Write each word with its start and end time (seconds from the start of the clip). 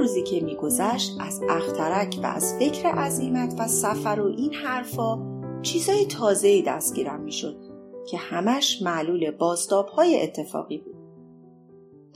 روزی 0.00 0.22
که 0.22 0.40
میگذشت 0.40 1.16
از 1.20 1.40
اخترک 1.48 2.20
و 2.22 2.26
از 2.26 2.54
فکر 2.58 2.86
عظیمت 2.86 3.54
و 3.58 3.68
سفر 3.68 4.20
و 4.20 4.26
این 4.26 4.54
حرفا 4.54 5.18
چیزای 5.62 6.06
تازه‌ای 6.06 6.62
دستگیرم 6.62 7.20
می‌شد 7.20 7.56
که 8.10 8.18
همش 8.18 8.82
معلول 8.82 9.36
های 9.96 10.22
اتفاقی 10.22 10.78
بود. 10.78 10.94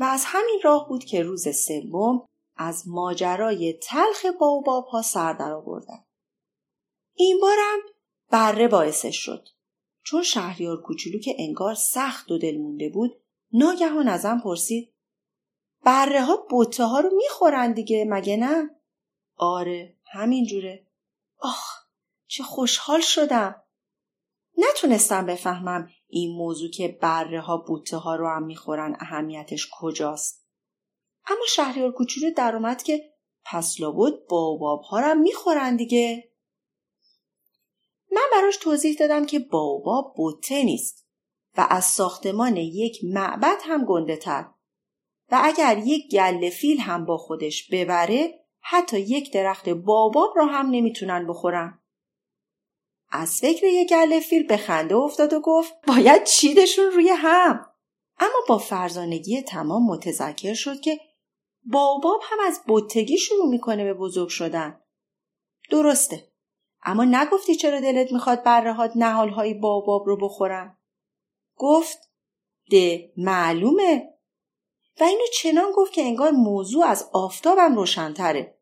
و 0.01 0.05
از 0.05 0.23
همین 0.27 0.61
راه 0.65 0.89
بود 0.89 1.05
که 1.05 1.23
روز 1.23 1.49
سوم 1.57 2.27
از 2.57 2.89
ماجرای 2.89 3.73
تلخ 3.73 4.27
باوباب 4.41 4.85
ها 4.85 5.03
سر 5.03 5.33
در 5.33 5.53
آوردم. 5.53 6.05
این 7.15 7.41
بارم 7.41 7.79
بره 8.31 8.69
باعثش 8.69 9.17
شد. 9.17 9.49
چون 10.03 10.23
شهریار 10.23 10.83
کوچولو 10.83 11.19
که 11.19 11.35
انگار 11.39 11.75
سخت 11.75 12.31
و 12.31 12.39
دل 12.39 12.59
مونده 12.59 12.89
بود 12.89 13.21
ناگهان 13.53 14.09
ازم 14.09 14.41
پرسید 14.45 14.94
بره 15.85 16.23
ها 16.25 16.37
بوته 16.51 16.85
ها 16.85 17.01
رو 17.01 17.11
می‌خورن 17.17 17.73
دیگه 17.73 18.05
مگه 18.09 18.37
نه؟ 18.37 18.71
آره 19.37 19.97
همینجوره. 20.13 20.87
آخ 21.39 21.85
چه 22.27 22.43
خوشحال 22.43 23.01
شدم. 23.01 23.63
نتونستم 24.59 25.27
بفهمم 25.27 25.89
این 26.07 26.37
موضوع 26.37 26.71
که 26.71 26.89
بره 27.03 27.41
ها 27.41 27.57
بوته 27.57 27.97
ها 27.97 28.15
رو 28.15 28.29
هم 28.29 28.43
می‌خورن 28.43 28.97
اهمیتش 29.01 29.69
کجاست. 29.81 30.47
اما 31.27 31.45
شهریار 31.49 31.93
کوچولو 31.93 32.31
در 32.31 32.57
اومد 32.57 32.83
که 32.83 33.13
پس 33.45 33.81
لابد 33.81 34.13
باباب 34.29 34.81
ها 34.81 35.01
رو 35.01 35.07
هم 35.07 35.21
می‌خورن 35.21 35.77
دیگه. 35.77 36.33
من 38.13 38.23
براش 38.33 38.57
توضیح 38.57 38.97
دادم 38.99 39.27
که 39.27 39.39
باباب 39.39 40.15
بوته 40.17 40.63
نیست 40.63 41.07
و 41.57 41.67
از 41.71 41.85
ساختمان 41.85 42.57
یک 42.57 43.01
معبد 43.05 43.59
هم 43.63 43.85
گنده 43.85 44.17
تر. 44.17 44.54
و 45.35 45.41
اگر 45.43 45.79
یک 45.79 46.11
گل 46.11 46.51
فیل 46.51 46.81
هم 46.81 47.05
با 47.05 47.17
خودش 47.17 47.69
ببره 47.71 48.41
حتی 48.61 49.01
یک 49.01 49.33
درخت 49.33 49.69
باباب 49.69 50.33
را 50.37 50.47
هم 50.47 50.71
نمی‌تونن 50.71 51.27
بخورن. 51.27 51.83
از 53.11 53.41
فکر 53.41 53.67
یک 53.67 53.89
گل 53.89 54.21
فیل 54.21 54.47
به 54.47 54.57
خنده 54.57 54.97
افتاد 54.97 55.33
و 55.33 55.41
گفت 55.41 55.75
باید 55.87 56.25
چیدشون 56.25 56.85
روی 56.85 57.09
هم. 57.09 57.67
اما 58.19 58.39
با 58.49 58.59
فرزانگی 58.59 59.43
تمام 59.43 59.87
متذکر 59.87 60.55
شد 60.55 60.81
که 60.81 61.01
باباب 61.65 62.21
هم 62.23 62.39
از 62.47 62.61
بتگی 62.69 63.19
شروع 63.19 63.49
می‌کنه 63.49 63.85
به 63.85 63.95
بزرگ 63.95 64.29
شدن. 64.29 64.81
درسته. 65.71 66.29
اما 66.83 67.05
نگفتی 67.05 67.55
چرا 67.55 67.81
دلت 67.81 68.13
می‌خواد 68.13 68.43
برهات 68.43 68.93
نهالهای 68.97 69.55
باباب 69.55 70.07
رو 70.07 70.17
بخورن؟ 70.17 70.79
گفت 71.57 71.99
ده 72.71 73.13
معلومه 73.17 74.14
و 75.01 75.05
اینو 75.05 75.25
چنان 75.33 75.73
گفت 75.73 75.93
که 75.93 76.03
انگار 76.03 76.31
موضوع 76.31 76.85
از 76.85 77.11
آفتابم 77.13 77.75
روشنتره. 77.75 78.59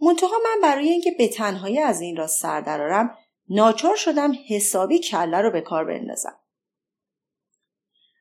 منتها 0.00 0.38
من 0.44 0.60
برای 0.62 0.88
اینکه 0.88 1.10
به 1.10 1.28
تنهایی 1.28 1.78
از 1.78 2.00
این 2.00 2.16
را 2.16 2.26
سر 2.26 2.60
درارم 2.60 3.18
ناچار 3.48 3.96
شدم 3.96 4.32
حسابی 4.48 4.98
کله 4.98 5.40
رو 5.40 5.50
به 5.50 5.60
کار 5.60 5.84
بندازم. 5.84 6.40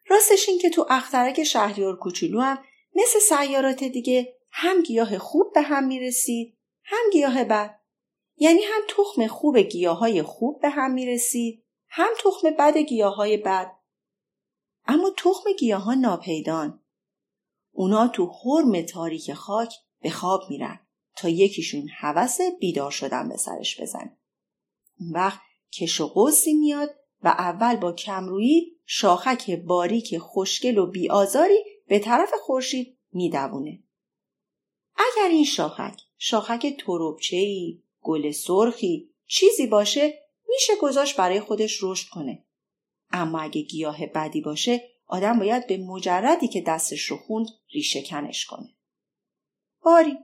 راستش 0.10 0.50
این 0.50 0.60
که 0.60 0.70
تو 0.70 0.86
اخترک 0.90 1.44
شهریار 1.44 1.96
کوچولو 1.96 2.42
هم 2.42 2.64
مثل 2.96 3.20
سیارات 3.20 3.84
دیگه 3.84 4.36
هم 4.52 4.82
گیاه 4.82 5.18
خوب 5.18 5.54
به 5.54 5.62
هم 5.62 5.84
می‌رسید 5.84 6.58
هم 6.84 7.10
گیاه 7.12 7.44
بد. 7.44 7.80
یعنی 8.38 8.62
هم 8.62 8.82
تخم 8.88 9.28
خوب 9.28 9.58
گیاهای 9.58 10.24
خوب 10.24 10.62
به 10.62 10.70
هم 10.70 10.92
می‌رسید 10.92 11.64
هم 11.88 12.10
تخم 12.20 12.52
بد 12.52 12.78
گیاهای 12.78 13.38
بد. 13.38 13.72
اما 14.88 15.10
تخم 15.18 15.52
گیاها 15.60 15.94
ناپیدان. 15.94 16.83
اونا 17.76 18.08
تو 18.08 18.26
حرم 18.26 18.82
تاریک 18.82 19.34
خاک 19.34 19.74
به 20.02 20.10
خواب 20.10 20.42
میرن 20.50 20.80
تا 21.16 21.30
یکیشون 21.30 21.88
حوس 21.88 22.38
بیدار 22.60 22.92
شدن 22.92 23.30
به 23.30 23.38
سرش 23.38 23.82
بزن. 23.82 24.18
اون 25.00 25.12
وقت 25.12 25.40
کش 25.72 26.02
و 26.02 26.08
قوسی 26.08 26.54
میاد 26.54 26.90
و 27.24 27.28
اول 27.28 27.76
با 27.76 27.94
کمرویی 27.94 28.78
شاخک 28.86 29.52
باریک 29.52 30.18
خوشگل 30.18 30.78
و 30.78 30.86
بیآزاری 30.86 31.64
به 31.88 32.00
طرف 32.00 32.34
خورشید 32.42 32.98
میدوونه. 33.12 33.84
اگر 34.96 35.30
این 35.30 35.46
شاخک 35.46 36.02
شاخک 36.18 36.78
تروبچه‌ای، 36.80 37.82
گل 38.02 38.32
سرخی، 38.32 39.10
چیزی 39.28 39.68
باشه 39.68 40.20
میشه 40.50 40.74
گذاشت 40.82 41.16
برای 41.16 41.40
خودش 41.40 41.80
رشد 41.84 42.10
کنه. 42.10 42.44
اما 43.12 43.40
اگه 43.40 43.62
گیاه 43.62 44.06
بدی 44.06 44.42
باشه 44.42 44.93
آدم 45.14 45.40
باید 45.40 45.68
به 45.68 45.78
مجردی 45.78 46.48
که 46.48 46.62
دستش 46.62 47.02
رو 47.02 47.18
خوند 47.18 47.48
ریشه 47.74 48.02
کنش 48.02 48.46
کنه. 48.46 48.76
باری 49.82 50.18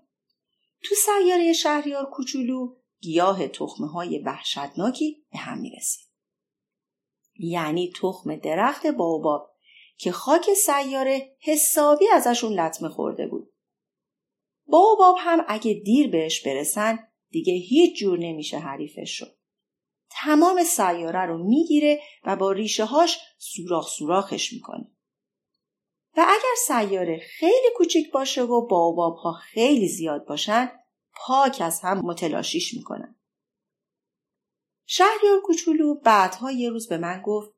تو 0.83 0.95
سیاره 0.95 1.53
شهریار 1.53 2.09
کوچولو 2.09 2.75
گیاه 3.01 3.47
تخمه 3.47 3.87
های 3.87 4.19
وحشتناکی 4.19 5.25
به 5.31 5.37
هم 5.37 5.57
می‌رسید. 5.57 6.07
یعنی 7.39 7.93
تخم 8.01 8.35
درخت 8.35 8.87
باباب 8.87 9.55
که 9.97 10.11
خاک 10.11 10.53
سیاره 10.53 11.35
حسابی 11.39 12.05
ازشون 12.13 12.59
لطمه 12.59 12.89
خورده 12.89 13.27
بود. 13.27 13.53
باباب 14.65 15.15
هم 15.19 15.45
اگه 15.47 15.73
دیر 15.73 16.09
بهش 16.09 16.47
برسن 16.47 17.07
دیگه 17.29 17.53
هیچ 17.53 17.99
جور 17.99 18.19
نمیشه 18.19 18.57
حریفش 18.57 19.11
شد. 19.11 19.38
تمام 20.09 20.63
سیاره 20.63 21.25
رو 21.25 21.37
می‌گیره 21.37 22.01
و 22.23 22.35
با 22.35 22.51
ریشه 22.51 22.85
هاش 22.85 23.19
سوراخ 23.37 23.89
سوراخش 23.89 24.53
می‌کنه. 24.53 24.91
و 26.17 26.25
اگر 26.27 26.55
سیاره 26.67 27.19
خیلی 27.19 27.67
کوچیک 27.75 28.11
باشه 28.11 28.43
و 28.43 28.67
باباب 28.67 29.15
ها 29.15 29.33
خیلی 29.33 29.87
زیاد 29.87 30.25
باشن 30.25 30.71
پاک 31.15 31.61
از 31.61 31.79
هم 31.81 31.99
متلاشیش 31.99 32.73
می‌کنن. 32.73 33.15
شهریار 34.85 35.41
کوچولو 35.43 35.95
بعدها 35.95 36.51
یه 36.51 36.69
روز 36.69 36.87
به 36.87 36.97
من 36.97 37.21
گفت 37.25 37.51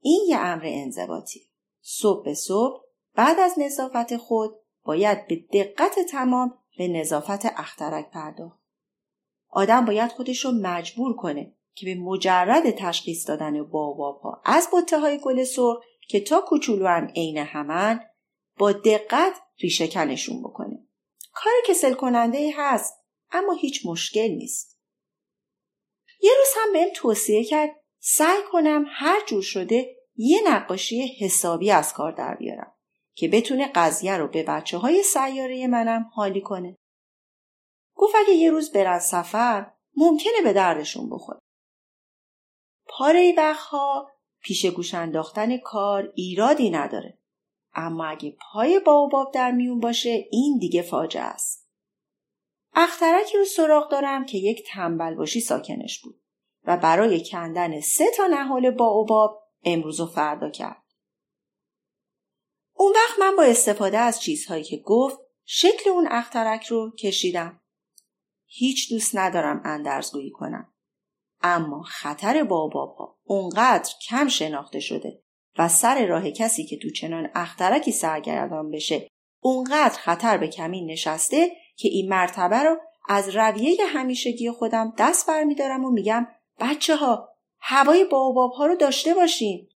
این 0.00 0.24
یه 0.28 0.38
امر 0.38 0.62
انضباطی. 0.66 1.50
صبح 1.80 2.24
به 2.24 2.34
صبح 2.34 2.82
بعد 3.14 3.38
از 3.38 3.58
نظافت 3.58 4.16
خود 4.16 4.54
باید 4.82 5.26
به 5.26 5.36
دقت 5.36 5.98
تمام 6.10 6.58
به 6.78 6.88
نظافت 6.88 7.46
اخترک 7.46 8.10
پرداخت. 8.10 8.60
آدم 9.48 9.84
باید 9.84 10.12
خودش 10.12 10.44
رو 10.44 10.50
مجبور 10.50 11.16
کنه 11.16 11.55
که 11.76 11.86
به 11.86 11.94
مجرد 11.94 12.70
تشخیص 12.70 13.28
دادن 13.28 13.62
باباب 13.62 14.20
ها 14.20 14.42
از 14.44 14.68
بطه 14.72 14.98
های 14.98 15.18
گل 15.18 15.44
سرخ 15.44 15.76
که 16.08 16.20
تا 16.20 16.40
کوچولوان 16.40 17.12
عین 17.16 17.38
همن 17.38 18.00
با 18.58 18.72
دقت 18.72 19.32
ریشه 19.58 19.88
کنشون 19.88 20.42
بکنه. 20.42 20.88
کار 21.32 21.52
کسل 21.68 21.94
کننده 21.94 22.38
ای 22.38 22.50
هست 22.50 22.94
اما 23.32 23.52
هیچ 23.52 23.86
مشکل 23.86 24.28
نیست. 24.28 24.80
یه 26.20 26.30
روز 26.38 26.48
هم 26.56 26.72
بهم 26.72 26.88
توصیه 26.94 27.44
کرد 27.44 27.70
سعی 27.98 28.42
کنم 28.52 28.84
هر 28.88 29.20
جور 29.26 29.42
شده 29.42 29.96
یه 30.16 30.40
نقاشی 30.46 31.16
حسابی 31.20 31.70
از 31.70 31.92
کار 31.92 32.12
در 32.12 32.34
بیارم 32.34 32.72
که 33.14 33.28
بتونه 33.28 33.72
قضیه 33.74 34.16
رو 34.16 34.28
به 34.28 34.42
بچه 34.42 34.78
های 34.78 35.02
سیاره 35.02 35.66
منم 35.66 36.10
حالی 36.14 36.40
کنه. 36.40 36.76
گفت 37.94 38.14
اگه 38.16 38.32
یه 38.32 38.50
روز 38.50 38.72
برن 38.72 38.98
سفر 38.98 39.72
ممکنه 39.96 40.42
به 40.44 40.52
دردشون 40.52 41.10
بخوره. 41.10 41.38
پاره 42.86 43.34
وقتها 43.36 44.10
پیش 44.40 44.66
گوش 44.66 44.94
انداختن 44.94 45.56
کار 45.56 46.12
ایرادی 46.14 46.70
نداره. 46.70 47.18
اما 47.74 48.06
اگه 48.06 48.36
پای 48.52 48.80
باباب 48.80 49.34
در 49.34 49.50
میون 49.50 49.80
باشه 49.80 50.26
این 50.30 50.58
دیگه 50.58 50.82
فاجعه 50.82 51.22
است. 51.22 51.70
اخترکی 52.74 53.38
رو 53.38 53.44
سراغ 53.44 53.90
دارم 53.90 54.26
که 54.26 54.38
یک 54.38 54.66
تنبل 54.66 55.14
باشی 55.14 55.40
ساکنش 55.40 56.00
بود 56.00 56.20
و 56.64 56.76
برای 56.76 57.24
کندن 57.30 57.80
سه 57.80 58.04
تا 58.16 58.26
نهال 58.26 58.70
باوباب 58.70 59.42
امروز 59.64 60.00
و 60.00 60.06
فردا 60.06 60.50
کرد. 60.50 60.82
اون 62.72 62.92
وقت 62.92 63.18
من 63.18 63.36
با 63.36 63.42
استفاده 63.42 63.98
از 63.98 64.20
چیزهایی 64.20 64.64
که 64.64 64.76
گفت 64.76 65.18
شکل 65.44 65.90
اون 65.90 66.08
اخترک 66.10 66.66
رو 66.66 66.90
کشیدم. 66.90 67.60
هیچ 68.46 68.92
دوست 68.92 69.16
ندارم 69.16 69.62
اندرزگویی 69.64 70.30
کنم. 70.30 70.72
اما 71.46 71.82
خطر 71.82 72.44
باباب 72.44 72.96
ها 72.96 73.18
اونقدر 73.24 73.90
کم 74.08 74.28
شناخته 74.28 74.80
شده 74.80 75.22
و 75.58 75.68
سر 75.68 76.06
راه 76.06 76.30
کسی 76.30 76.66
که 76.66 76.78
تو 76.78 76.90
چنان 76.90 77.30
اخترکی 77.34 77.92
سرگردان 77.92 78.70
بشه 78.70 79.08
اونقدر 79.42 79.98
خطر 79.98 80.38
به 80.38 80.48
کمین 80.48 80.90
نشسته 80.90 81.50
که 81.76 81.88
این 81.88 82.08
مرتبه 82.08 82.56
رو 82.56 82.76
از 83.08 83.28
رویه 83.28 83.86
همیشگی 83.86 84.50
خودم 84.50 84.94
دست 84.98 85.28
برمیدارم 85.28 85.84
و 85.84 85.90
میگم 85.90 86.26
بچه 86.60 86.96
ها 86.96 87.28
هوای 87.60 88.04
باباب 88.04 88.50
ها 88.52 88.66
رو 88.66 88.76
داشته 88.76 89.14
باشین. 89.14 89.68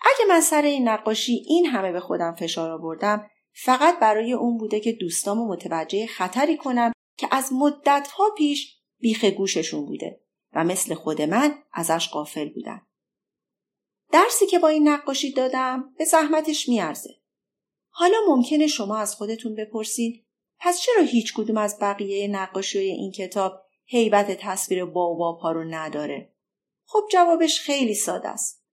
اگه 0.00 0.24
من 0.28 0.40
سر 0.40 0.62
این 0.62 0.88
نقاشی 0.88 1.42
این 1.48 1.66
همه 1.66 1.92
به 1.92 2.00
خودم 2.00 2.34
فشار 2.34 2.70
آوردم 2.70 3.30
فقط 3.52 3.98
برای 3.98 4.32
اون 4.32 4.58
بوده 4.58 4.80
که 4.80 4.92
دوستامو 4.92 5.48
متوجه 5.48 6.06
خطری 6.06 6.56
کنم 6.56 6.92
که 7.18 7.28
از 7.30 7.52
مدتها 7.52 8.24
پیش 8.36 8.77
بیخ 8.98 9.24
گوششون 9.24 9.86
بوده 9.86 10.20
و 10.52 10.64
مثل 10.64 10.94
خود 10.94 11.22
من 11.22 11.54
ازش 11.72 12.08
قافل 12.08 12.48
بودن. 12.48 12.86
درسی 14.12 14.46
که 14.46 14.58
با 14.58 14.68
این 14.68 14.88
نقاشی 14.88 15.32
دادم 15.32 15.94
به 15.98 16.04
زحمتش 16.04 16.68
میارزه. 16.68 17.10
حالا 17.88 18.16
ممکنه 18.28 18.66
شما 18.66 18.98
از 18.98 19.14
خودتون 19.14 19.54
بپرسید 19.54 20.26
پس 20.60 20.80
چرا 20.80 21.02
هیچ 21.02 21.34
کدوم 21.34 21.56
از 21.56 21.78
بقیه 21.80 22.28
نقاشی 22.28 22.78
این 22.78 23.12
کتاب 23.12 23.62
هیبت 23.84 24.30
تصویر 24.40 24.84
بابا 24.84 25.32
ها 25.32 25.52
رو 25.52 25.64
نداره؟ 25.64 26.34
خب 26.84 27.00
جوابش 27.12 27.60
خیلی 27.60 27.94
ساده 27.94 28.28
است. 28.28 28.64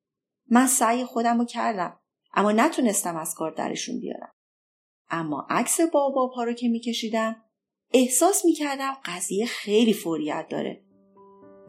من 0.49 0.67
سعی 0.67 1.05
خودم 1.05 1.39
رو 1.39 1.45
کردم 1.45 1.99
اما 2.33 2.51
نتونستم 2.51 3.15
از 3.15 3.35
کار 3.35 3.51
درشون 3.51 3.99
بیارم. 3.99 4.33
اما 5.09 5.47
عکس 5.49 5.81
بابا 5.81 6.27
ها 6.27 6.43
رو 6.43 6.53
که 6.53 6.67
میکشیدم 6.67 7.44
احساس 7.97 8.45
می‌کردم 8.45 8.93
قضیه 9.05 9.45
خیلی 9.45 9.93
فوریت 9.93 10.45
داره 10.49 10.81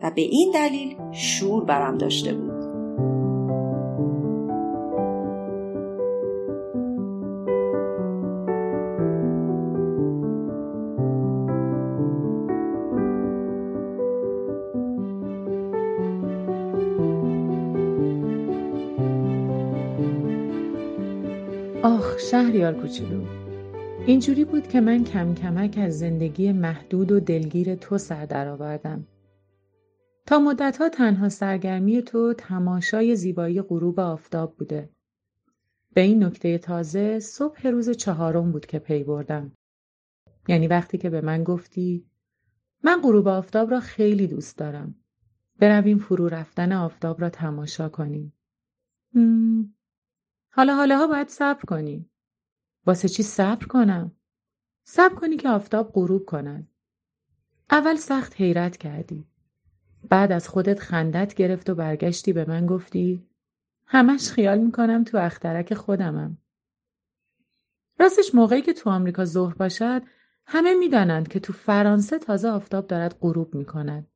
و 0.02 0.11
به 0.11 0.23
این 0.23 0.50
دلیل 0.50 0.96
شور 1.12 1.64
برم 1.64 1.99
داشته 1.99 2.34
بود. 2.34 2.56
آخ 21.82 22.19
شهریار 22.19 22.75
کوچولو 22.75 23.36
اینجوری 24.06 24.44
بود 24.44 24.69
که 24.69 24.81
من 24.81 25.05
کم 25.05 25.35
کمک 25.35 25.79
از 25.79 25.99
زندگی 25.99 26.53
محدود 26.53 27.12
و 27.12 27.20
دلگیر 27.20 27.75
تو 27.75 27.99
سر 27.99 28.26
درآوردم. 28.26 29.06
تا 30.26 30.38
مدتها 30.38 30.88
تنها 30.88 31.29
سرگرمی 31.29 32.03
تو 32.03 32.35
تماشای 32.38 33.17
زیبایی 33.17 33.62
غروب 33.62 34.00
آفتاب 34.00 34.56
بوده. 34.56 34.91
به 35.94 36.00
این 36.00 36.25
نکته 36.25 36.58
تازه 36.58 37.19
صبح 37.19 37.69
روز 37.69 37.91
چهارم 37.91 38.53
بود 38.53 38.67
که 38.67 38.79
پی 38.79 39.05
بردم. 39.05 39.53
یعنی 40.49 40.67
وقتی 40.67 40.99
که 40.99 41.11
به 41.11 41.20
من 41.20 41.44
گفتی 41.44 42.06
من 42.85 43.00
غروب 43.02 43.29
آفتاب 43.29 43.70
را 43.70 43.81
خیلی 43.81 44.26
دوست 44.26 44.59
دارم. 44.59 44.94
برویم 45.59 45.99
فرو 45.99 46.29
رفتن 46.29 46.73
آفتاب 46.73 47.20
را 47.20 47.31
تماشا 47.31 47.88
کنیم. 47.88 48.32
حالا 50.50 50.75
حالا 50.75 51.06
باید 51.06 51.29
صبر 51.29 51.62
کنی. 51.62 52.11
واسه 52.87 53.09
چی 53.09 53.23
صبر 53.23 53.67
کنم؟ 53.67 54.12
صبر 54.85 55.15
کنی 55.15 55.37
که 55.37 55.49
آفتاب 55.49 55.93
غروب 55.93 56.25
کند. 56.25 56.69
اول 57.71 57.97
سخت 57.97 58.35
حیرت 58.37 58.77
کردی. 58.77 59.27
بعد 60.09 60.33
از 60.33 60.49
خودت 60.49 60.79
خندت 60.79 61.35
گرفت 61.35 61.71
و 61.71 61.75
برگشتی 61.75 62.33
به 62.33 62.44
من 62.49 62.67
گفتی 62.67 63.27
همش 63.87 64.31
خیال 64.31 64.59
می‌کنم 64.59 65.05
تو 65.05 65.19
اخترک 65.19 65.75
خودمم. 65.75 66.38
راستش 68.00 68.35
موقعی 68.35 68.62
که 68.62 68.73
تو 68.73 68.91
آمریکا 68.91 69.25
ظهر 69.25 69.55
باشد 69.55 70.03
همه 70.47 70.75
می‌دانند 70.75 71.29
که 71.29 71.41
تو 71.41 71.53
فرانسه 71.53 72.19
تازه 72.19 72.49
آفتاب 72.49 72.87
دارد 72.87 73.19
غروب 73.21 73.55
می‌کند. 73.55 74.06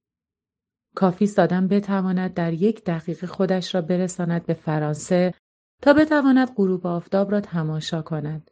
کافی 0.94 1.26
سادم 1.26 1.68
بتواند 1.68 2.34
در 2.34 2.52
یک 2.52 2.84
دقیقه 2.84 3.26
خودش 3.26 3.74
را 3.74 3.80
برساند 3.80 4.46
به 4.46 4.54
فرانسه 4.54 5.34
تا 5.82 5.92
بتواند 5.92 6.54
غروب 6.54 6.86
آفتاب 6.86 7.30
را 7.30 7.40
تماشا 7.40 8.02
کند. 8.02 8.50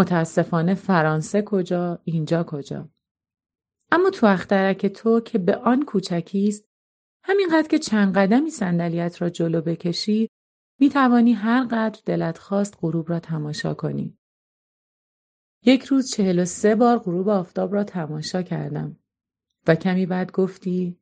متاسفانه 0.00 0.74
فرانسه 0.74 1.42
کجا 1.42 1.98
اینجا 2.04 2.44
کجا 2.44 2.88
اما 3.92 4.10
تو 4.10 4.26
اخترک 4.26 4.86
تو 4.86 5.20
که 5.20 5.38
به 5.38 5.56
آن 5.56 5.84
کوچکی 5.84 6.48
است 6.48 6.64
همینقدر 7.24 7.68
که 7.68 7.78
چند 7.78 8.14
قدمی 8.14 8.50
صندلیت 8.50 9.22
را 9.22 9.30
جلو 9.30 9.60
بکشی 9.60 10.30
می 10.80 10.88
توانی 10.88 11.32
هر 11.32 11.64
قدر 11.64 12.00
دلت 12.06 12.38
خواست 12.38 12.78
غروب 12.80 13.10
را 13.10 13.20
تماشا 13.20 13.74
کنی. 13.74 14.18
یک 15.64 15.84
روز 15.84 16.10
چهل 16.10 16.38
و 16.38 16.44
سه 16.44 16.74
بار 16.74 16.98
غروب 16.98 17.28
آفتاب 17.28 17.74
را 17.74 17.84
تماشا 17.84 18.42
کردم 18.42 18.96
و 19.66 19.74
کمی 19.74 20.06
بعد 20.06 20.32
گفتی 20.32 20.98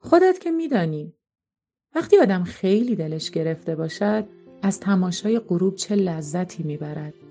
خودت 0.00 0.38
که 0.38 0.50
میدانی 0.50 1.14
وقتی 1.94 2.18
آدم 2.18 2.44
خیلی 2.44 2.96
دلش 2.96 3.30
گرفته 3.30 3.76
باشد 3.76 4.28
از 4.62 4.80
تماشای 4.80 5.38
غروب 5.38 5.74
چه 5.74 5.94
لذتی 5.94 6.62
می‌برد. 6.62 7.27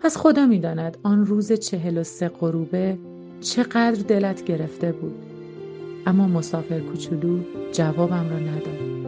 پس 0.00 0.16
خدا 0.16 0.46
می‌داند 0.46 0.98
آن 1.02 1.26
روز 1.26 1.52
چهل 1.52 1.98
و 1.98 2.04
سه 2.04 2.28
غروبه 2.28 2.98
چقدر 3.40 4.02
دلت 4.08 4.44
گرفته 4.44 4.92
بود. 4.92 5.14
اما 6.06 6.26
مسافر 6.26 6.80
کوچولو 6.80 7.38
جوابم 7.72 8.30
را 8.30 8.38
نداد. 8.38 9.05